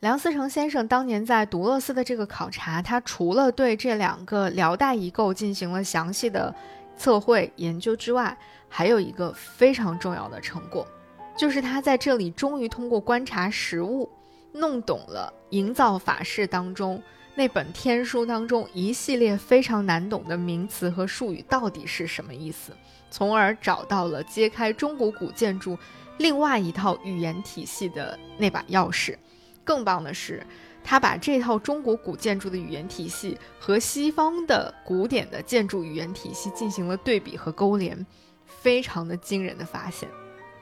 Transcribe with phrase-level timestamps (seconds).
[0.00, 6.54] 梁思成先生当年在独乐寺的这个考察，他除了对这两个辽代遗构进行了详细的
[6.96, 8.34] 测绘研究之外，
[8.66, 10.86] 还有一个非常重要的成果，
[11.36, 14.08] 就是他在这里终于通过观察实物，
[14.52, 17.02] 弄懂了营造法式当中
[17.34, 22.72] 那本天书当中一系列非常难懂的名词和术语到底是什么意思，
[23.10, 25.76] 从而找到了揭开中国古建筑
[26.16, 29.14] 另外一套语言体系的那把钥匙。
[29.70, 30.44] 更棒的是，
[30.82, 38.04] 他把这套中国古建筑的语言体系和西方的古典的建筑语言体系进行了对比和勾连，
[38.46, 40.08] 非常的惊人的发现。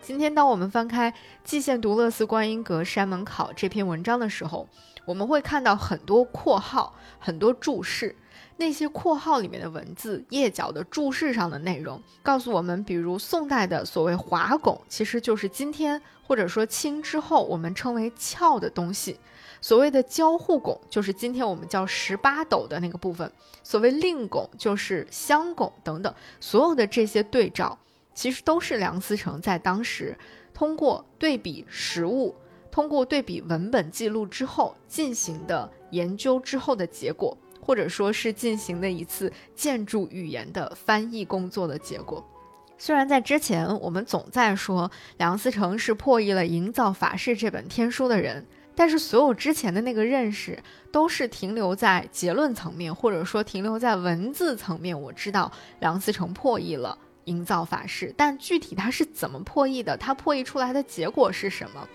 [0.00, 1.10] 今天，当我们翻开
[1.44, 4.68] 《蓟县独乐寺观音阁山门考》这篇文章的时候，
[5.04, 8.14] 我们会看到很多括号、很多注释。
[8.56, 19.14] 那些括号里面的文字、页角的注释上的内容，告诉我们，比如宋代的所谓华拱，其实就是今天或者说清之后我们称为翘的东西；
[19.60, 23.28] 所谓的交互拱，就是今天我们叫十八斗的那个部分；
[23.64, 26.14] 所谓令拱，就是香拱等等。
[26.38, 27.76] 所有的这些对照，
[28.14, 30.16] 其实都是梁思成在当时
[30.54, 32.34] 通过对比实物、
[32.70, 37.36] 通过对比文本记录之后进行的研究之后的结果。
[37.64, 42.22] 或者说是进行的一次建筑语言的翻译工作的结果。
[42.76, 50.60] 虽然在之前我们总在说梁思成是破译了《营造法式》这本天书的人，但是所有之前的那个认识
[50.90, 55.00] 都是停留在结论层面，或者说停留在文字层面。
[55.00, 61.88] 我知道梁思成破译了《营造法式》，但具体他是怎么破译的，他破译出来的结果是什么？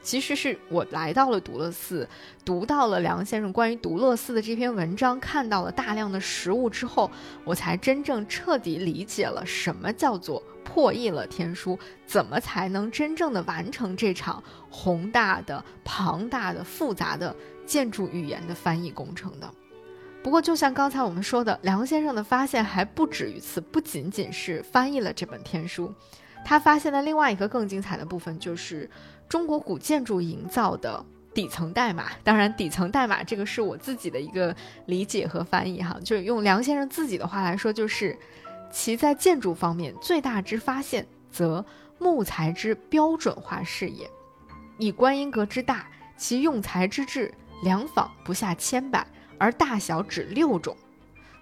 [0.00, 2.08] 其实是我来到了独乐寺，
[2.44, 7.10] 读到了梁先生关于独乐寺的这篇文章，看到了大量的实物之后，
[7.44, 17.34] 我才真正彻底理解了什么叫做破译了天书，怎么才能真正的完成这场宏大的、庞大的、复杂的
[17.66, 19.50] 建筑语言的翻译工程的。
[20.22, 25.92] 不过，就像刚才我们说的，梁先生的发现还不止于此，不仅仅是翻译了这本天书，
[26.44, 28.88] 他发现的另外一个更精彩的部分就是。
[29.28, 34.54] 中国古建筑营造的底层代码，当然底层代码这个是我自己的一个
[34.86, 38.18] 理解和翻译哈，就是用梁先生自己的话来说，就是
[38.72, 41.64] 其在建筑方面最大之发现，则
[41.98, 44.08] 木材之标准化是也。
[44.78, 49.06] 以观音阁之大，其用材之质，量仿不下千百，
[49.36, 50.76] 而大小只六种，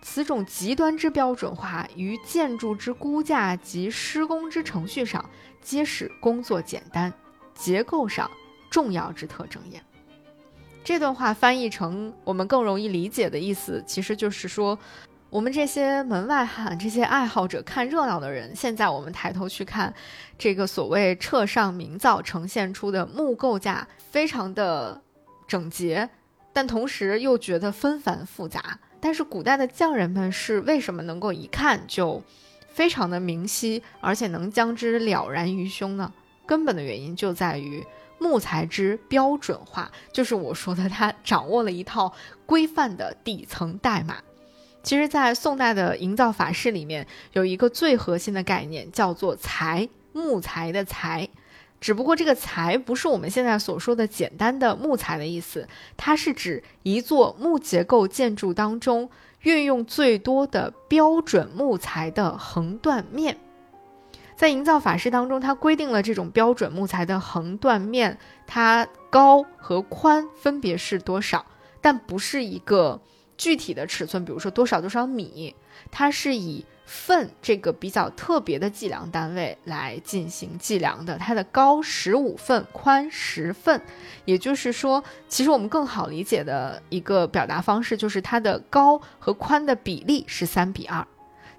[0.02, 5.24] 此种极端之标准化，于建筑之估价及施工之程序上，
[5.62, 7.12] 皆使工作简单。
[7.56, 8.30] 结构上
[8.70, 9.82] 重要之特征也。
[10.84, 14.78] 这段话翻译成我们更容易理解的意思，其实就是说，
[15.30, 19.92] 我们这些门外汉、这些爱好者看热闹的人，现在我们抬头去看
[20.38, 25.02] 这个所谓彻上明造呈现出的木构架，非常的
[25.48, 26.08] 整洁，
[26.52, 28.78] 但同时又觉得纷繁复杂。
[29.00, 32.22] 但是古代的匠人们是为什么能够一看就
[32.68, 36.12] 非常的明晰，而且能将之了然于胸呢？
[36.46, 37.84] 根本的原因就在于
[38.18, 42.12] 木材之标准化，就是我说的，他 掌握了一套
[42.46, 44.16] 规范的底层代码。
[44.82, 51.28] 其实，在宋代的营造法式里面，有一个最核心的概念，叫做材，木材的材。
[51.78, 59.10] 只不过这个材不是我们现在所说的简单的木材的意思，它是指一座木结构建筑当中
[59.42, 63.36] 运用最多的标准木材的横断面。
[64.36, 71.46] 在营造法式当中，它规定了这种标准木材的横断面，它高和宽分别是多少，
[71.80, 73.00] 但不是一个
[73.38, 75.56] 具体的尺寸，比如说多少多少米，
[75.90, 81.16] 它是以份这个比较特别的计量单位来进行计量的。
[81.16, 83.80] 它的高十五份，宽十份，
[84.26, 91.06] 也就是说，其实我们更好理解的一个表达方式就是它的高和宽的比例是三比二。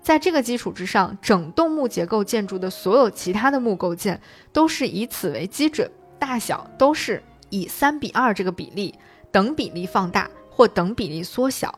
[0.07, 4.21] 在这个基础之上，整栋木结构建筑的所有其他的木构件
[4.53, 8.95] 都是以此为基准，大小都是以三比二这个比例
[9.33, 11.77] 等比例放大或等比例缩小。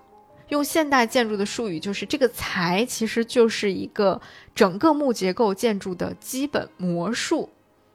[0.50, 4.22] 用现代建筑的术语，就是这个材其实就是一个
[4.54, 7.50] 整个木结构建筑的基本模数，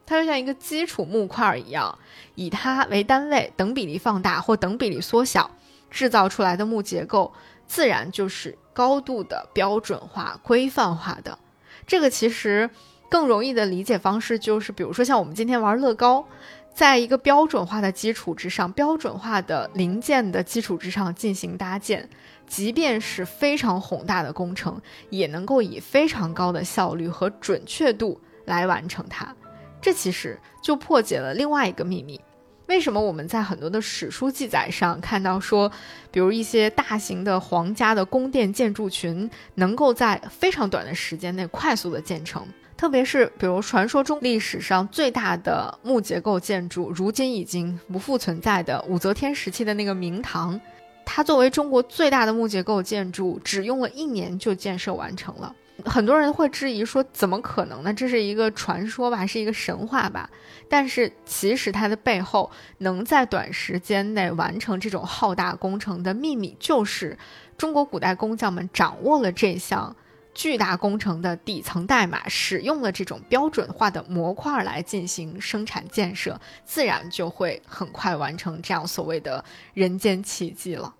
[0.05, 1.97] 它就像一个基础木块一样，
[2.35, 5.49] 以它为单位等比例放大或等比例缩小，
[5.89, 7.31] 制造出来的木结构
[7.67, 8.57] 自然就是。
[8.75, 11.39] 高度的标准化、规范化的，
[11.87, 12.69] 这个其实
[13.09, 16.27] 更容易的理解方式就是，比如说像我们今天玩乐高，
[16.73, 22.09] 在一个标准化的基础之上、标准化的零件的基础之上进行搭建，
[22.47, 29.33] 即便是非常宏大的工程，也能够以非常高的效率和准确度来完成它。
[29.81, 32.19] 这其实就破解了另外一个秘密，
[32.67, 35.71] 为什么我们在很多的史书记载上看到说，
[36.11, 42.43] 比如一些大型的皇家的宫殿建筑群能够在非常短的时间内快速的建成？
[42.75, 50.59] 特别是比如传说中历史上最大的木结构建筑，如今已经不复存在的武则天时期的那个明堂，
[51.05, 55.55] 它作为中国最大的木结构建筑，只用了一年就建设完成了。
[55.83, 57.93] 很多人会质疑说，怎么可能呢？
[57.93, 60.29] 这是一个传说吧，是一个神话吧？
[60.69, 67.17] 但是其实它的背后能在短时间内完成这种浩大工程的秘密，就是
[67.57, 69.95] 中国古代工匠们掌握了这项
[70.33, 79.43] 巨大工程的底层代码，使用了这种标准化的模块来进行生产建设，自然就会很快完成这样所谓的
[79.73, 80.95] 人间奇迹了。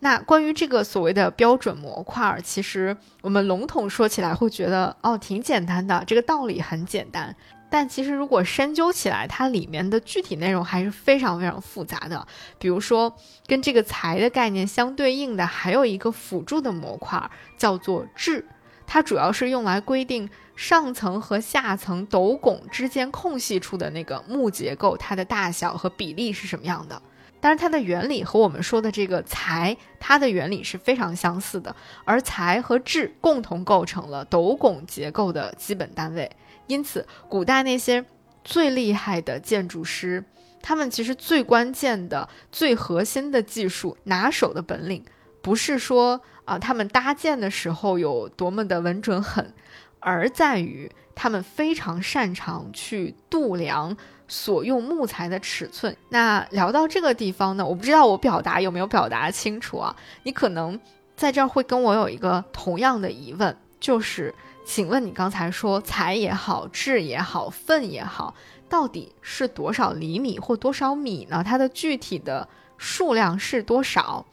[0.00, 7.34] 那关于这个所谓的标准模块，其实我们笼统说起来会觉得哦挺简单的，这个道理很简单。
[7.70, 12.26] 但其实如果深究起来，它里面的具体内容还是非常非常复杂的。
[12.58, 13.14] 比如说，
[13.46, 18.46] 跟这个材的概念相对应的，还有一个辅助的模块叫做质，
[18.86, 27.02] 它主要是用来规定上层和下层斗拱之间空隙处的那个木结构，它的大小和比例是什么样的。
[27.40, 31.74] 但是它的原理和我们说的这个材，它的原理是非常相似的，
[32.04, 36.30] 而材和质共同构成了斗拱结构的基本单位。
[36.66, 38.04] 因此，古代那些
[38.44, 40.24] 最厉害的建筑师，
[40.60, 45.04] 他们其实最关键的、最核心的技术、拿手的本领，
[45.40, 49.54] 不是说啊他们搭建的时候有多么的稳准狠，
[50.00, 53.96] 而在于他们非常擅长去度量。
[54.30, 55.96] 所用木材的尺寸。
[56.10, 59.96] 那聊到这个地方呢，我不知道我表达有没有表达清楚啊？
[60.22, 60.78] 你可能
[61.16, 64.34] 在这儿会跟我有一个同样的疑问，就是，
[64.66, 68.34] 请问你刚才说材也好，质也好，份也好，
[68.68, 71.42] 到底是多少厘米或多少米呢？
[71.42, 74.26] 它的具体的数量是多少？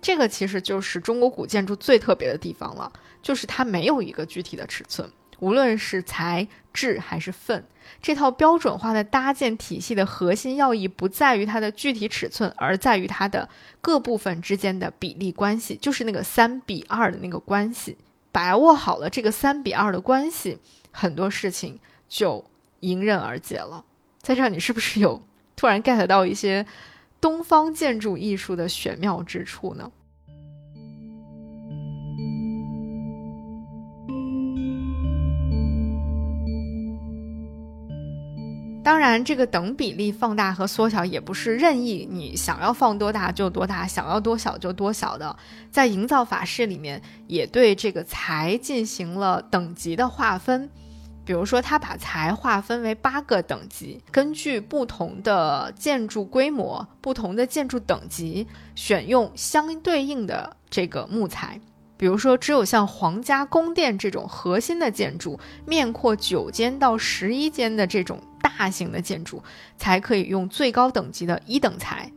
[0.00, 2.90] 这个其实就是中国古建筑最特别的地方了，
[3.20, 5.06] 就是它没有一个具体的尺寸。
[5.40, 7.64] 无论是材质还是份，
[8.00, 13.48] 这套标准化的搭建体系的核心要义不在于它的具体尺寸，而在于它的
[13.80, 17.96] 各部分之间的比例关系，就是那个三比二的那个关系。
[18.32, 20.58] 把握好了这个三比二的关系，
[20.90, 21.78] 很多事情
[22.08, 22.44] 就
[22.80, 23.84] 迎刃而解了。
[24.20, 25.22] 在这儿，你是不是有
[25.54, 26.66] 突然 get 到一些
[27.20, 29.92] 东方建筑艺术的玄妙之处呢？
[38.84, 45.34] 当然，这个等比例放大和缩小也不是任意你想要放多大就多大，想要多小就多小的。
[45.70, 50.68] 在营造法式里面，也对这个材进行了等级的划分。
[51.24, 61.58] 比如说，他把材划分为八个等级，根据不同的建筑规模、不同的建筑等级，选用相对应的这个木材。
[61.96, 68.20] 比如说，只有像皇家宫殿这种核心的建筑，面阔九间到十一间的这种。
[68.56, 69.42] 大型的建筑
[69.76, 72.12] 才可以用最高等级的一等材，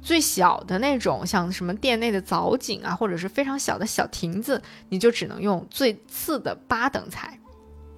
[0.00, 7.38] 最小的那种像什么店内的藻井啊，或者是非常小的小亭子，你就只能用最次的八等材。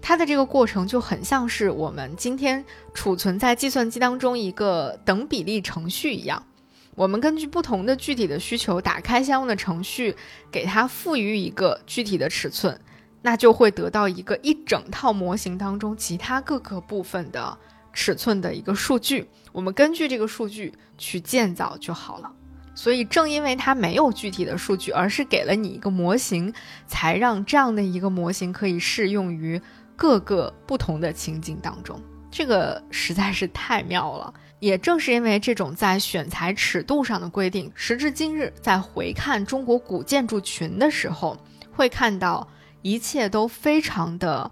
[0.00, 2.64] 它的这个过程就很像是我们今天
[2.94, 6.46] 储存在计算机当中一个等比例程序一样，
[6.94, 10.14] 我们根据不同的具体的需求，打开相应的程序，
[10.50, 12.80] 给它赋予一个具体的尺寸。
[13.22, 17.58] 那就会得到一个一整套模型当中其他各个部分的
[17.92, 22.30] 尺寸的一个数据，我们根据这个数据去建造就好了。
[22.74, 26.52] 所以正因为它没有具体的数据，而是给了你一个模型，
[26.86, 29.58] 才让这样的一个模型可以适用于
[29.96, 31.98] 各个不同的情景当中。
[32.30, 34.32] 这个实在是太妙了。
[34.58, 41.36] 也正是因为这种在选材尺度上的规定，时至今日，在回看中国古建筑群的时候，
[41.72, 42.46] 会看到。
[42.82, 44.50] 一切都非常的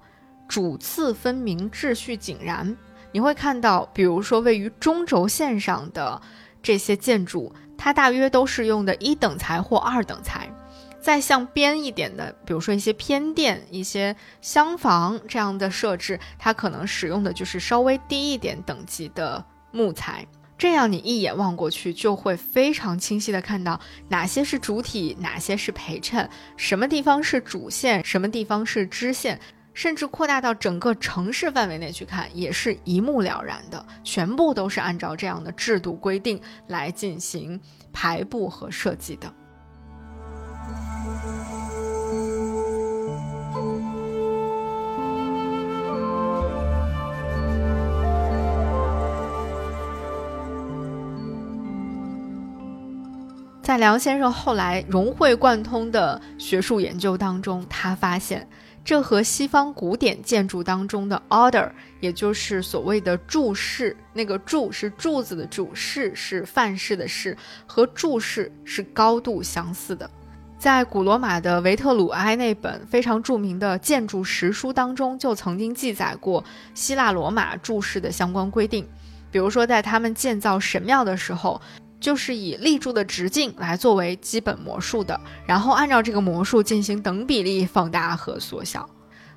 [0.48, 2.76] 主次分明，秩序井然。
[3.12, 6.20] 你会看到，比如说位于中轴线上的
[6.62, 10.50] 这些建筑，它大约都是用的一等材或二等材。
[11.00, 20.26] 再向边一点的，比如说一些偏殿、一些厢房这样的设置，它可能使用的就是稍微低一点等级的木材。
[20.56, 29.38] 这样你一眼望过去，就会非常清晰的看到哪些是主体，哪些是陪衬，什么地方是主线，什么地方是支线，
[29.74, 37.60] 甚至扩大到整个城市范围内去看，也是一目了然的，全部都是按照这样的制度规定来进行
[37.92, 39.32] 排布和设计的。
[53.74, 58.48] 在梁先生后来融会贯通的学术研究当中，他发现
[58.84, 70.08] 这和西方古典建筑当中的 order，也就是所谓的柱式，那个柱是柱子的柱，式是范式的式，和柱式是高度相似的。
[70.56, 78.86] 在古罗马的维特鲁埃那本非常著名的建筑实书当中，就曾经记载过希腊罗马柱式的相关规定，
[79.32, 81.60] 比如说在他们建造神庙的时候。
[82.04, 88.86] 就是以立柱的直径来作为基本模数的，然后按照这个模数进行等比例放大和缩小。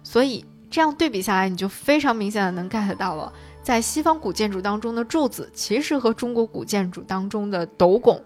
[0.03, 3.31] 所以这样对比下来，你就非常明显的能 get 到了，
[3.63, 8.21] 在西方古建筑当中的柱子，其实和中国古建筑当中的斗拱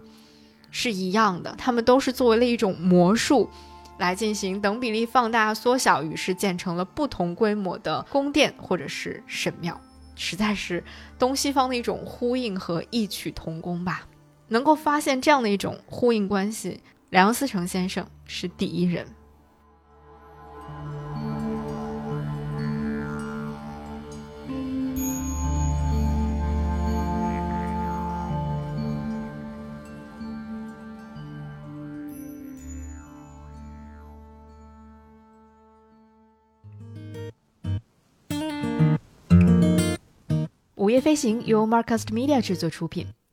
[0.71, 3.47] 是一样的，它们都是作为了一种模数
[3.99, 9.79] 来进行等比例放大缩小，于是建成了不同规模的宫殿或者是神庙，
[10.15, 10.83] 实在是
[11.19, 14.07] 东西方的一种呼应和异曲同工吧。
[14.51, 19.07] 能够发现这样的一种呼应关系，梁思成先生是第一人。
[40.75, 43.07] 午夜飞行由 Marcast Media 制作出品。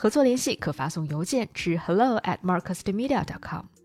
[0.00, 3.79] 合作联系可发送邮件至 hello at marcusmedia.com。